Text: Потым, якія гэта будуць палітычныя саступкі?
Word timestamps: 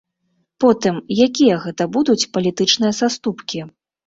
Потым, 0.63 0.95
якія 1.25 1.57
гэта 1.67 1.87
будуць 1.99 2.17
палітычныя 2.39 2.97
саступкі? 3.03 3.63